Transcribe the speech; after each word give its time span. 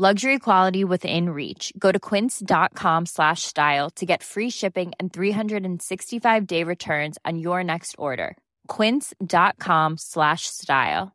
Luxury 0.00 0.38
quality 0.38 0.82
within 0.82 1.28
reach. 1.28 1.74
Go 1.78 1.92
to 1.92 1.98
quince.com 2.00 3.04
slash 3.04 3.42
style 3.42 3.90
to 3.96 4.06
get 4.06 4.22
free 4.22 4.48
shipping 4.48 4.92
and 4.98 5.12
365-day 5.12 6.64
returns 6.64 7.18
on 7.26 7.38
your 7.38 7.62
next 7.62 7.96
order. 7.98 8.38
quince.com 8.66 9.98
slash 9.98 10.46
style. 10.46 11.12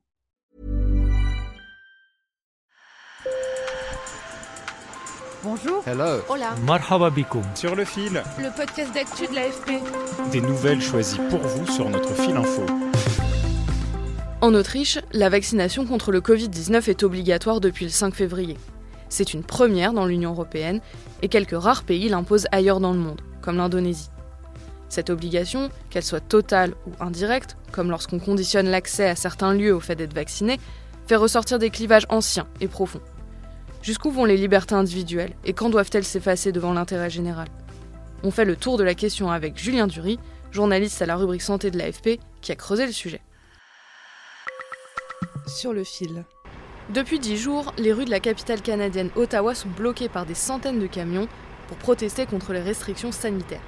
Bonjour. 5.44 5.82
Hello. 5.84 6.22
Hola. 6.30 6.56
Marhaba 6.66 7.10
bikoum. 7.10 7.44
Sur 7.56 7.76
le 7.76 7.86
fil, 7.86 8.22
Le 8.40 8.56
podcast 8.56 8.94
d'actu 8.94 9.26
de 9.26 9.34
l'AFP. 9.34 10.32
des 10.32 10.42
nouvelles 10.42 10.82
choisies 10.82 11.20
pour 11.32 11.40
vous 11.40 11.66
sur 11.72 11.90
notre 11.90 12.14
fil 12.14 12.36
info. 12.38 12.66
En 14.42 14.54
Autriche, 14.54 15.00
la 15.12 15.30
vaccination 15.30 15.86
contre 15.88 16.12
le 16.12 16.22
Covid-19 16.22 16.88
est 16.90 17.02
obligatoire 17.02 17.60
depuis 17.62 17.86
le 17.86 17.92
5 17.92 18.14
février. 18.14 18.58
C'est 19.10 19.34
une 19.34 19.44
première 19.44 19.94
dans 19.94 20.06
l'Union 20.06 20.32
européenne 20.32 20.82
et 21.22 21.28
quelques 21.28 21.60
rares 21.60 21.84
pays 21.84 22.10
l'imposent 22.10 22.48
ailleurs 22.52 22.80
dans 22.80 22.94
le 22.94 23.00
monde, 23.00 23.22
comme 23.42 23.58
l'Indonésie. 23.58 24.10
Cette 24.90 25.10
obligation, 25.10 25.70
qu'elle 25.90 26.04
soit 26.04 26.22
totale 26.22 26.74
ou 26.88 26.92
indirecte, 27.04 27.58
comme 27.72 27.90
lorsqu'on 27.90 28.20
conditionne 28.20 28.70
l'accès 28.70 29.08
à 29.10 29.16
certains 29.16 29.54
lieux 29.54 29.76
au 29.76 29.80
fait 29.80 29.96
d'être 29.96 30.14
vacciné, 30.14 30.60
fait 31.08 31.16
ressortir 31.16 31.60
des 31.60 31.70
clivages 31.70 32.06
anciens 32.10 32.48
et 32.62 32.68
profonds. 32.68 33.02
Jusqu'où 33.82 34.10
vont 34.10 34.26
les 34.26 34.38
libertés 34.38 34.76
individuelles 34.76 35.36
et 35.46 35.54
quand 35.54 35.70
doivent-elles 35.70 36.06
s'effacer 36.06 36.52
devant 36.52 36.74
l'intérêt 36.74 37.10
général? 37.10 37.48
On 38.24 38.32
fait 38.32 38.46
le 38.46 38.56
tour 38.56 38.78
de 38.78 38.84
la 38.84 38.96
question 38.96 39.30
avec 39.30 39.58
Julien 39.58 39.86
Dury, 39.86 40.18
journaliste 40.52 41.02
à 41.02 41.06
la 41.06 41.16
rubrique 41.16 41.44
santé 41.44 41.70
de 41.70 41.78
l'AFP, 41.78 42.20
qui 42.42 42.52
a 42.52 42.56
creusé 42.56 42.86
le 42.86 42.92
sujet. 42.92 43.22
Sur 45.46 45.74
le 45.74 45.84
fil. 45.84 46.26
Depuis 46.94 47.18
dix 47.18 47.36
jours, 47.36 47.74
les 47.80 47.92
rues 47.92 48.06
de 48.06 48.12
la 48.12 48.20
capitale 48.20 48.62
canadienne 48.62 49.10
Ottawa 49.16 49.56
sont 49.56 49.70
bloquées 49.70 50.08
par 50.08 50.28
des 50.28 50.36
centaines 50.36 50.80
de 50.80 50.86
camions 50.86 51.28
pour 51.68 51.78
protester 51.78 52.28
contre 52.28 52.54
les 52.54 52.62
restrictions 52.62 53.12
sanitaires. 53.12 53.64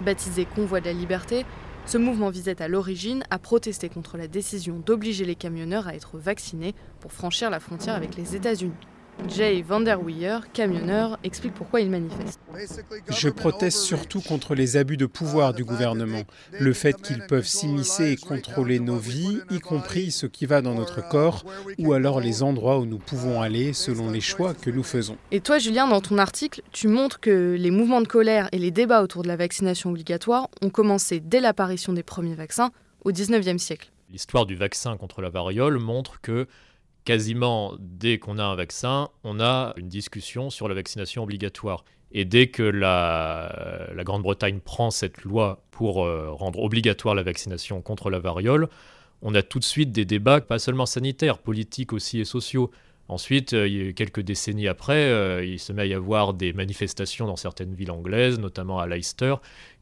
Baptisé 0.00 0.44
Convoi 0.44 0.80
de 0.80 0.86
la 0.86 0.92
Liberté, 0.92 1.44
ce 1.86 1.98
mouvement 1.98 2.30
visait 2.30 2.62
à 2.62 2.68
l'origine 2.68 3.24
à 3.30 3.40
protester 3.40 3.88
contre 3.88 4.16
la 4.16 4.28
décision 4.28 4.78
d'obliger 4.78 5.24
les 5.24 5.34
camionneurs 5.34 5.88
à 5.88 5.96
être 5.96 6.18
vaccinés 6.18 6.76
pour 7.00 7.12
franchir 7.12 7.50
la 7.50 7.58
frontière 7.58 7.96
avec 7.96 8.14
les 8.14 8.36
États-Unis. 8.36 8.76
Jay 9.28 9.62
Vanderweyer, 9.62 10.38
camionneur, 10.52 11.18
explique 11.24 11.54
pourquoi 11.54 11.80
il 11.80 11.90
manifeste. 11.90 12.40
Je 13.08 13.28
proteste 13.28 13.78
surtout 13.78 14.20
contre 14.20 14.54
les 14.54 14.76
abus 14.76 14.96
de 14.96 15.06
pouvoir 15.06 15.54
du 15.54 15.64
gouvernement, 15.64 16.22
le 16.58 16.72
fait 16.72 17.00
qu'ils 17.00 17.26
peuvent 17.26 17.46
s'immiscer 17.46 18.12
et 18.12 18.16
contrôler 18.16 18.80
nos 18.80 18.96
vies, 18.96 19.38
y 19.50 19.60
compris 19.60 20.10
ce 20.10 20.26
qui 20.26 20.46
va 20.46 20.62
dans 20.62 20.74
notre 20.74 21.06
corps, 21.06 21.44
ou 21.78 21.92
alors 21.92 22.20
les 22.20 22.42
endroits 22.42 22.78
où 22.78 22.86
nous 22.86 22.98
pouvons 22.98 23.40
aller 23.40 23.72
selon 23.72 24.10
les 24.10 24.20
choix 24.20 24.54
que 24.54 24.70
nous 24.70 24.82
faisons. 24.82 25.16
Et 25.30 25.40
toi, 25.40 25.58
Julien, 25.58 25.86
dans 25.86 26.00
ton 26.00 26.18
article, 26.18 26.62
tu 26.72 26.88
montres 26.88 27.20
que 27.20 27.56
les 27.58 27.70
mouvements 27.70 28.02
de 28.02 28.08
colère 28.08 28.48
et 28.52 28.58
les 28.58 28.70
débats 28.70 29.02
autour 29.02 29.22
de 29.22 29.28
la 29.28 29.36
vaccination 29.36 29.90
obligatoire 29.90 30.48
ont 30.60 30.70
commencé 30.70 31.20
dès 31.20 31.40
l'apparition 31.40 31.92
des 31.92 32.02
premiers 32.02 32.34
vaccins 32.34 32.70
au 33.04 33.12
19e 33.12 33.58
siècle. 33.58 33.90
L'histoire 34.10 34.44
du 34.44 34.56
vaccin 34.56 34.96
contre 34.98 35.22
la 35.22 35.30
variole 35.30 35.78
montre 35.78 36.20
que 36.20 36.46
quasiment 37.04 37.74
dès 37.78 38.18
qu'on 38.18 38.38
a 38.38 38.44
un 38.44 38.54
vaccin, 38.54 39.08
on 39.24 39.40
a 39.40 39.74
une 39.76 39.88
discussion 39.88 40.50
sur 40.50 40.68
la 40.68 40.74
vaccination 40.74 41.22
obligatoire. 41.22 41.84
Et 42.12 42.24
dès 42.24 42.48
que 42.48 42.62
la, 42.62 43.88
la 43.94 44.04
Grande-Bretagne 44.04 44.60
prend 44.60 44.90
cette 44.90 45.22
loi 45.22 45.64
pour 45.70 46.04
euh, 46.04 46.30
rendre 46.30 46.58
obligatoire 46.60 47.14
la 47.14 47.22
vaccination 47.22 47.80
contre 47.80 48.10
la 48.10 48.18
variole, 48.18 48.68
on 49.22 49.34
a 49.34 49.42
tout 49.42 49.58
de 49.58 49.64
suite 49.64 49.92
des 49.92 50.04
débats, 50.04 50.40
pas 50.40 50.58
seulement 50.58 50.84
sanitaires, 50.86 51.38
politiques 51.38 51.92
aussi 51.92 52.20
et 52.20 52.24
sociaux. 52.24 52.70
Ensuite, 53.08 53.52
euh, 53.52 53.92
quelques 53.92 54.20
décennies 54.20 54.68
après, 54.68 55.08
euh, 55.08 55.44
il 55.44 55.58
se 55.58 55.72
met 55.72 55.82
à 55.82 55.86
y 55.86 55.94
avoir 55.94 56.34
des 56.34 56.52
manifestations 56.52 57.26
dans 57.26 57.36
certaines 57.36 57.74
villes 57.74 57.90
anglaises, 57.90 58.38
notamment 58.38 58.78
à 58.78 58.86
Leicester, 58.86 59.34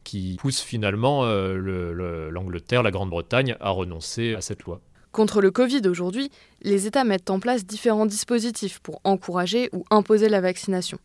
qui 0.03 0.37
poussent 0.39 0.61
finalement 0.61 1.25
euh, 1.25 1.55
le- 1.55 1.93
le- 1.93 2.29
l'Angleterre, 2.29 2.81
la 2.83 2.91
Grande-Bretagne, 2.91 3.55
à 3.59 3.69
renoncer 3.69 4.35
à 4.35 4.41
cette 4.41 4.63
loi. 4.63 4.81
Contre 5.11 5.41
le 5.41 5.51
Covid 5.51 5.81
aujourd'hui, 5.87 6.31
les 6.61 6.87
États 6.87 7.03
mettent 7.03 7.29
en 7.29 7.39
place 7.39 7.65
différents 7.65 8.05
dispositifs 8.05 8.79
pour 8.79 9.01
encourager 9.03 9.69
ou 9.73 9.83
imposer 9.89 10.29
la 10.29 10.39
vaccination. 10.39 10.99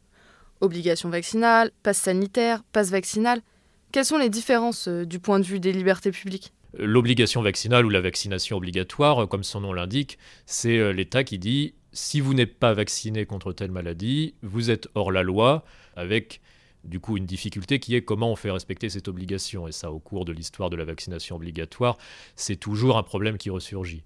Obligation 0.60 1.08
vaccinale, 1.08 1.72
passe 1.82 1.98
sanitaire, 1.98 2.62
passe 2.72 2.90
vaccinal. 2.90 3.40
Quelles 3.90 4.04
sont 4.04 4.18
les 4.18 4.30
différences 4.30 4.88
euh, 4.88 5.04
du 5.04 5.18
point 5.18 5.40
de 5.40 5.44
vue 5.44 5.60
des 5.60 5.72
libertés 5.72 6.12
publiques? 6.12 6.52
L'obligation 6.78 7.42
vaccinale 7.42 7.84
ou 7.84 7.88
la 7.88 8.00
vaccination 8.00 8.56
obligatoire, 8.56 9.24
euh, 9.24 9.26
comme 9.26 9.42
son 9.42 9.60
nom 9.60 9.72
l'indique, 9.72 10.18
c'est 10.46 10.78
euh, 10.78 10.92
l'État 10.92 11.24
qui 11.24 11.38
dit 11.38 11.74
si 11.92 12.20
vous 12.20 12.34
n'êtes 12.34 12.58
pas 12.58 12.74
vacciné 12.74 13.26
contre 13.26 13.52
telle 13.52 13.70
maladie, 13.70 14.34
vous 14.42 14.70
êtes 14.70 14.88
hors 14.94 15.10
la 15.10 15.22
loi, 15.22 15.64
avec 15.96 16.40
du 16.86 17.00
coup 17.00 17.16
une 17.16 17.26
difficulté 17.26 17.78
qui 17.78 17.94
est 17.94 18.02
comment 18.02 18.30
on 18.30 18.36
fait 18.36 18.50
respecter 18.50 18.88
cette 18.88 19.08
obligation. 19.08 19.68
Et 19.68 19.72
ça, 19.72 19.90
au 19.90 19.98
cours 19.98 20.24
de 20.24 20.32
l'histoire 20.32 20.70
de 20.70 20.76
la 20.76 20.84
vaccination 20.84 21.36
obligatoire, 21.36 21.98
c'est 22.34 22.56
toujours 22.56 22.96
un 22.98 23.02
problème 23.02 23.38
qui 23.38 23.50
ressurgit. 23.50 24.02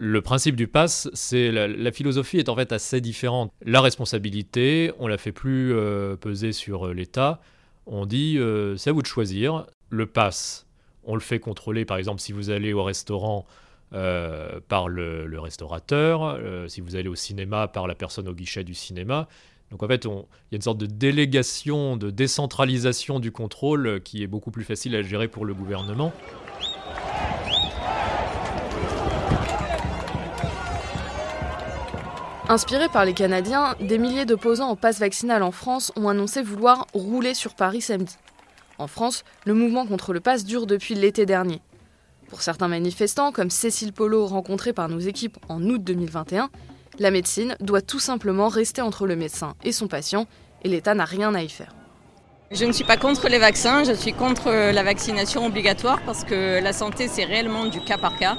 Le 0.00 0.22
principe 0.22 0.54
du 0.54 0.68
pass, 0.68 1.10
c'est 1.12 1.50
la, 1.50 1.66
la 1.66 1.90
philosophie 1.90 2.38
est 2.38 2.48
en 2.48 2.54
fait 2.54 2.72
assez 2.72 3.00
différente. 3.00 3.52
La 3.64 3.80
responsabilité, 3.80 4.92
on 5.00 5.08
la 5.08 5.18
fait 5.18 5.32
plus 5.32 5.74
euh, 5.74 6.14
peser 6.14 6.52
sur 6.52 6.86
euh, 6.86 6.94
l'État. 6.94 7.40
On 7.86 8.06
dit 8.06 8.38
euh, 8.38 8.76
c'est 8.76 8.90
à 8.90 8.92
vous 8.92 9.02
de 9.02 9.08
choisir. 9.08 9.66
Le 9.90 10.06
pass, 10.06 10.68
on 11.02 11.14
le 11.14 11.20
fait 11.20 11.40
contrôler, 11.40 11.84
par 11.84 11.96
exemple, 11.96 12.20
si 12.20 12.30
vous 12.30 12.50
allez 12.50 12.72
au 12.72 12.84
restaurant 12.84 13.46
par 13.90 14.86
le, 14.88 15.38
restaurateur, 15.40 16.38
si 16.68 16.82
vous 16.82 16.94
allez 16.94 17.08
au 17.08 17.14
cinéma 17.14 17.68
par 17.68 17.86
la 17.86 17.94
personne 17.94 18.28
au 18.28 18.34
guichet 18.34 18.62
du 18.62 18.74
cinéma. 18.74 19.28
Donc 19.70 19.82
en 19.82 19.88
fait, 19.88 20.04
il 20.04 20.10
y 20.10 20.54
a 20.54 20.56
une 20.56 20.62
sorte 20.62 20.78
de 20.78 20.86
délégation, 20.86 21.96
de 21.96 22.10
décentralisation 22.10 23.20
du 23.20 23.32
contrôle 23.32 23.86
euh, 23.86 23.98
qui 23.98 24.22
est 24.22 24.26
beaucoup 24.26 24.50
plus 24.50 24.64
facile 24.64 24.96
à 24.96 25.02
gérer 25.02 25.28
pour 25.28 25.44
le 25.44 25.54
gouvernement. 25.54 26.12
Inspirés 32.50 32.88
par 32.88 33.04
les 33.04 33.12
Canadiens, 33.12 33.74
des 33.78 33.98
milliers 33.98 34.24
d'opposants 34.24 34.70
au 34.70 34.74
pass 34.74 35.00
vaccinal 35.00 35.42
en 35.42 35.50
France 35.50 35.92
ont 35.96 36.08
annoncé 36.08 36.42
vouloir 36.42 36.86
rouler 36.94 37.34
sur 37.34 37.54
Paris 37.54 37.82
samedi. 37.82 38.16
En 38.78 38.86
France, 38.86 39.22
le 39.44 39.52
mouvement 39.52 39.86
contre 39.86 40.14
le 40.14 40.20
pass 40.20 40.46
dure 40.46 40.66
depuis 40.66 40.94
l'été 40.94 41.26
dernier. 41.26 41.60
Pour 42.28 42.40
certains 42.40 42.68
manifestants, 42.68 43.32
comme 43.32 43.50
Cécile 43.50 43.92
Polo 43.92 44.24
rencontrée 44.24 44.72
par 44.72 44.88
nos 44.88 44.98
équipes 44.98 45.36
en 45.50 45.62
août 45.62 45.84
2021, 45.84 46.48
la 46.98 47.10
médecine 47.10 47.56
doit 47.60 47.82
tout 47.82 47.98
simplement 47.98 48.48
rester 48.48 48.82
entre 48.82 49.06
le 49.06 49.16
médecin 49.16 49.54
et 49.64 49.72
son 49.72 49.88
patient, 49.88 50.26
et 50.62 50.68
l'État 50.68 50.94
n'a 50.94 51.04
rien 51.04 51.34
à 51.34 51.42
y 51.42 51.48
faire. 51.48 51.74
Je 52.50 52.64
ne 52.64 52.72
suis 52.72 52.84
pas 52.84 52.96
contre 52.96 53.28
les 53.28 53.38
vaccins, 53.38 53.84
je 53.84 53.92
suis 53.92 54.14
contre 54.14 54.50
la 54.50 54.82
vaccination 54.82 55.44
obligatoire 55.44 56.00
parce 56.06 56.24
que 56.24 56.62
la 56.62 56.72
santé 56.72 57.06
c'est 57.06 57.24
réellement 57.24 57.66
du 57.66 57.80
cas 57.80 57.98
par 57.98 58.18
cas. 58.18 58.38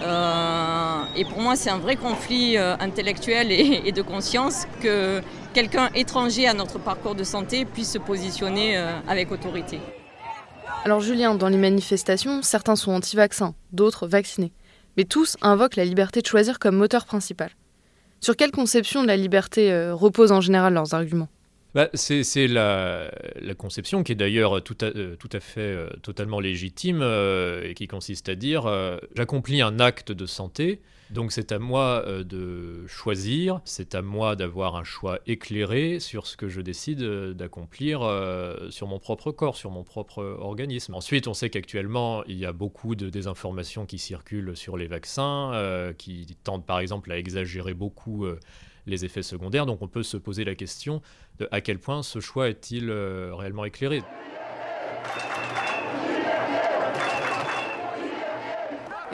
Euh, 0.00 1.02
et 1.14 1.24
pour 1.24 1.40
moi 1.40 1.54
c'est 1.54 1.70
un 1.70 1.78
vrai 1.78 1.96
conflit 1.96 2.56
euh, 2.56 2.74
intellectuel 2.80 3.52
et, 3.52 3.82
et 3.86 3.92
de 3.92 4.02
conscience 4.02 4.66
que 4.82 5.20
quelqu'un 5.52 5.90
étranger 5.94 6.48
à 6.48 6.54
notre 6.54 6.78
parcours 6.78 7.14
de 7.14 7.22
santé 7.22 7.66
puisse 7.66 7.92
se 7.92 7.98
positionner 7.98 8.78
euh, 8.78 8.98
avec 9.06 9.30
autorité. 9.30 9.78
Alors 10.84 11.00
Julien, 11.00 11.34
dans 11.34 11.48
les 11.48 11.58
manifestations, 11.58 12.42
certains 12.42 12.76
sont 12.76 12.92
anti-vaccins, 12.92 13.54
d'autres 13.72 14.06
vaccinés. 14.06 14.52
Mais 14.96 15.04
tous 15.04 15.36
invoquent 15.42 15.76
la 15.76 15.84
liberté 15.84 16.20
de 16.22 16.26
choisir 16.26 16.58
comme 16.58 16.76
moteur 16.76 17.04
principal. 17.04 17.50
Sur 18.24 18.36
quelle 18.36 18.52
conception 18.52 19.02
de 19.02 19.06
la 19.06 19.18
liberté 19.18 19.70
euh, 19.70 19.94
reposent 19.94 20.32
en 20.32 20.40
général 20.40 20.72
leurs 20.72 20.94
arguments? 20.94 21.28
Bah, 21.74 21.90
c'est 21.92 22.46
la, 22.46 23.10
conception 23.58 24.02
qui 24.02 24.12
est 24.12 24.14
d'ailleurs 24.14 24.64
tout 24.64 24.78
à, 24.80 24.86
euh, 24.86 25.14
tout 25.16 25.28
à 25.30 25.40
fait 25.40 25.60
euh, 25.60 25.90
totalement 26.00 26.40
légitime 26.40 27.00
euh, 27.02 27.68
et 27.68 27.74
qui 27.74 27.86
consiste 27.86 28.30
à 28.30 28.34
dire 28.34 28.64
euh, 28.64 28.96
j'accomplis 29.14 29.60
un 29.60 29.78
acte 29.78 30.10
de 30.10 30.24
santé, 30.24 30.80
donc 31.14 31.30
c'est 31.30 31.52
à 31.52 31.58
moi 31.58 32.02
euh, 32.06 32.24
de 32.24 32.86
choisir, 32.88 33.60
c'est 33.64 33.94
à 33.94 34.02
moi 34.02 34.34
d'avoir 34.34 34.74
un 34.74 34.82
choix 34.82 35.20
éclairé 35.26 36.00
sur 36.00 36.26
ce 36.26 36.36
que 36.36 36.48
je 36.48 36.60
décide 36.60 37.02
euh, 37.02 37.32
d'accomplir 37.32 38.02
euh, 38.02 38.68
sur 38.70 38.88
mon 38.88 38.98
propre 38.98 39.30
corps, 39.30 39.56
sur 39.56 39.70
mon 39.70 39.84
propre 39.84 40.22
organisme. 40.40 40.92
Ensuite, 40.94 41.28
on 41.28 41.32
sait 41.32 41.50
qu'actuellement, 41.50 42.24
il 42.24 42.36
y 42.36 42.44
a 42.44 42.52
beaucoup 42.52 42.96
de 42.96 43.08
désinformations 43.08 43.86
qui 43.86 43.98
circulent 43.98 44.56
sur 44.56 44.76
les 44.76 44.88
vaccins, 44.88 45.92
qui 45.96 46.36
tendent 46.42 46.66
par 46.66 46.80
exemple 46.80 47.12
à 47.12 47.18
exagérer 47.18 47.74
beaucoup 47.74 48.26
les 48.86 49.04
effets 49.04 49.22
secondaires, 49.22 49.66
donc 49.66 49.82
on 49.82 49.88
peut 49.88 50.02
se 50.02 50.16
poser 50.16 50.44
la 50.44 50.56
question 50.56 51.00
de 51.38 51.48
à 51.52 51.60
quel 51.60 51.78
point 51.78 52.02
ce 52.02 52.18
choix 52.18 52.48
est-il 52.48 52.90
réellement 52.90 53.64
éclairé. 53.64 54.02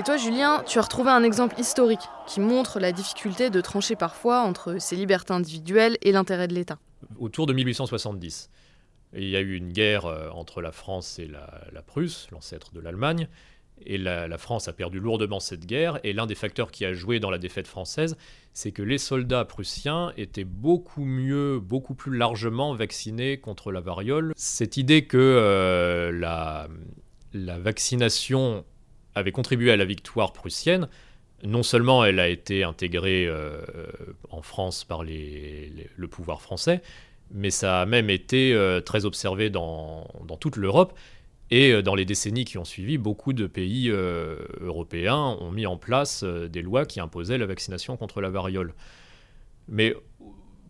Et 0.00 0.02
toi, 0.02 0.17
Julien, 0.17 0.64
tu 0.67 0.79
as 0.79 0.81
retrouvé 0.81 1.11
un 1.11 1.23
exemple 1.23 1.61
historique 1.61 2.00
qui 2.26 2.41
montre 2.41 2.81
la 2.81 2.91
difficulté 2.91 3.50
de 3.50 3.61
trancher 3.61 3.97
parfois 3.97 4.41
entre 4.41 4.81
ses 4.81 4.97
libertés 4.97 5.35
individuelles 5.35 5.99
et 6.00 6.11
l'intérêt 6.11 6.49
de 6.49 6.55
l'État. 6.55 6.79
Autour 7.19 7.44
de 7.44 7.52
1870, 7.52 8.49
il 9.12 9.29
y 9.29 9.37
a 9.37 9.41
eu 9.41 9.55
une 9.56 9.73
guerre 9.73 10.06
euh, 10.06 10.31
entre 10.31 10.62
la 10.62 10.73
France 10.73 11.19
et 11.19 11.26
la, 11.26 11.82
Prusse, 11.82 12.29
l'ancêtre 12.32 12.73
de 12.73 12.81
l'Allemagne, 12.81 13.29
et 13.85 13.99
la, 13.99 14.38
France 14.38 14.69
a 14.69 14.73
perdu 14.73 15.00
lourdement 15.00 15.38
cette 15.38 15.67
guerre, 15.67 16.00
et 16.02 16.14
l'un 16.14 16.25
des 16.25 16.35
facteurs 16.35 16.70
qui 16.70 16.87
a 16.87 16.94
joué 16.94 17.20
dans 17.20 17.31
la 17.31 17.37
défaite 17.37 17.67
française, 17.67 18.17
c'est 18.55 18.73
que 18.73 18.82
les 18.82 18.97
soldats 18.97 19.44
prussiens 19.44 20.14
étaient 20.17 20.44
beaucoup 20.44 21.05
mieux, 21.05 21.61
beaucoup 21.61 21.94
plus 21.94 22.17
largement 22.17 22.75
vaccinés 22.75 23.37
contre 23.37 23.70
la 23.70 23.81
variole. 23.81 24.32
Cette 24.35 24.79
idée 24.79 25.05
que 25.05 25.19
euh, 25.19 26.11
la 26.11 27.58
vaccination 27.58 28.64
avait 29.15 29.33
contribué 29.33 29.71
à 29.71 29.77
la 29.77 29.85
victoire 29.85 30.33
prussienne, 30.33 30.89
non 31.43 31.62
seulement 31.62 32.05
elle 32.05 32.21
a 32.21 32.29
été 32.29 32.65
intégrée 32.65 33.27
euh, 33.27 33.62
en 34.31 34.43
France 34.43 34.85
par 34.85 35.03
le 35.05 36.07
pouvoir 36.09 36.43
français, 36.43 36.83
mais 37.31 37.51
ça 37.51 37.83
a 37.83 37.87
même 37.87 38.11
été 38.11 38.53
euh, 38.53 38.81
très 38.81 39.05
observé 39.05 39.51
dans, 39.51 40.07
toute 40.41 40.57
l'Europe. 40.57 40.99
Et 41.53 41.73
euh, 41.73 41.83
dans 41.83 41.95
les 41.95 42.05
décennies 42.05 42.45
qui 42.45 42.59
ont 42.59 42.65
suivi, 42.65 42.99
beaucoup 42.99 43.33
de 43.33 43.47
pays 43.47 43.89
européens 43.89 45.37
ont 45.41 45.51
mis 45.51 45.67
en 45.67 45.77
place 45.77 46.25
des 46.25 46.62
lois 46.62 46.85
qui 46.85 47.01
imposaient 47.01 47.39
la 47.39 47.47
vaccination 47.47 47.97
contre 47.97 48.21
la 48.21 48.31
variole. 48.31 48.75
Mais 49.69 49.95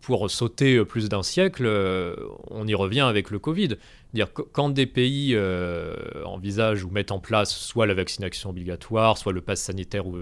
pour 0.01 0.31
sauter 0.31 0.85
plus 0.85 1.09
d'un 1.09 1.23
siècle, 1.23 1.65
euh, 1.67 2.17
on 2.49 2.67
y 2.67 2.75
revient 2.75 3.01
avec 3.01 3.31
le 3.31 3.39
Covid. 3.39 3.77
Dire 4.15 4.33
quand 4.33 4.71
des 4.71 4.87
pays 4.87 5.35
euh, 5.35 5.95
envisagent 6.25 6.85
ou 6.85 6.91
mettent 6.91 7.13
en 7.13 7.21
place 7.21 7.55
soit 7.55 7.87
la 7.87 7.95
vaccination 7.95 8.51
obligatoire, 8.51 9.19
soit 9.19 9.33
le 9.33 9.41
pass 9.41 9.61
sanitaire 9.61 10.07
ou, 10.07 10.17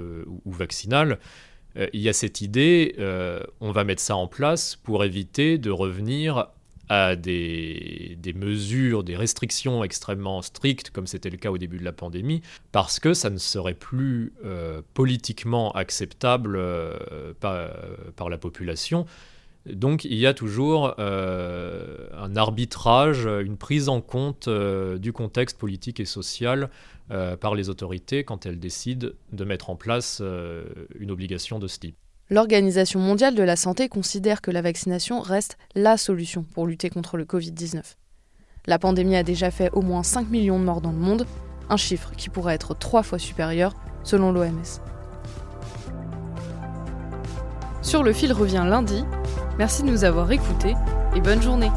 vaccinal, 0.46 1.18
euh, 1.76 1.86
il 1.92 2.00
y 2.00 2.08
a 2.08 2.12
cette 2.12 2.40
idée, 2.40 2.96
on 3.60 3.72
va 3.72 3.84
mettre 3.84 4.02
ça 4.02 4.16
en 4.16 4.26
place 4.26 4.76
pour 4.76 5.04
éviter 5.04 5.58
de 5.58 5.70
revenir 5.70 6.48
à 6.90 7.16
des, 7.16 8.16
mesures, 8.34 9.04
des 9.04 9.14
restrictions 9.14 9.84
extrêmement 9.84 10.40
strictes, 10.40 10.90
comme 10.90 11.06
c'était 11.06 11.28
le 11.28 11.36
cas 11.36 11.50
au 11.50 11.58
début 11.58 11.76
de 11.76 11.84
la 11.84 11.92
pandémie, 11.92 12.40
parce 12.72 12.98
que 12.98 13.12
ça 13.12 13.28
ne 13.28 13.36
serait 13.36 13.74
plus 13.74 14.32
politiquement 14.94 15.70
acceptable 15.72 16.58
par, 17.40 18.28
la 18.28 18.38
population. 18.38 19.06
Donc 19.72 20.04
il 20.04 20.14
y 20.14 20.26
a 20.26 20.34
toujours 20.34 20.94
euh, 20.98 22.08
un 22.16 22.36
arbitrage, 22.36 23.26
une 23.26 23.56
prise 23.56 23.88
en 23.88 24.00
compte 24.00 24.48
euh, 24.48 24.98
du 24.98 25.12
contexte 25.12 25.58
politique 25.58 26.00
et 26.00 26.04
social 26.04 26.70
euh, 27.10 27.36
par 27.36 27.54
les 27.54 27.68
autorités 27.68 28.24
quand 28.24 28.46
elles 28.46 28.58
décident 28.58 29.08
de 29.32 29.44
mettre 29.44 29.70
en 29.70 29.76
place 29.76 30.22
une 30.98 31.10
obligation 31.10 31.58
de 31.58 31.66
ce. 31.66 31.78
L'Organisation 32.30 33.00
mondiale 33.00 33.34
de 33.34 33.42
la 33.42 33.56
santé 33.56 33.88
considère 33.88 34.42
que 34.42 34.50
la 34.50 34.60
vaccination 34.60 35.20
reste 35.20 35.56
la 35.74 35.96
solution 35.96 36.42
pour 36.42 36.66
lutter 36.66 36.90
contre 36.90 37.16
le 37.16 37.24
Covid-19. 37.24 37.82
La 38.66 38.78
pandémie 38.78 39.16
a 39.16 39.22
déjà 39.22 39.50
fait 39.50 39.70
au 39.72 39.80
moins 39.80 40.02
5 40.02 40.28
millions 40.28 40.58
de 40.58 40.64
morts 40.64 40.82
dans 40.82 40.92
le 40.92 40.98
monde, 40.98 41.26
un 41.70 41.78
chiffre 41.78 42.12
qui 42.16 42.28
pourrait 42.28 42.54
être 42.54 42.76
trois 42.76 43.02
fois 43.02 43.18
supérieur 43.18 43.74
selon 44.02 44.30
l'OMS. 44.30 44.82
Sur 47.80 48.02
le 48.02 48.12
fil 48.12 48.32
revient 48.32 48.66
lundi 48.68 49.04
Merci 49.58 49.82
de 49.82 49.90
nous 49.90 50.04
avoir 50.04 50.30
écoutés 50.30 50.74
et 51.16 51.20
bonne 51.20 51.42
journée 51.42 51.70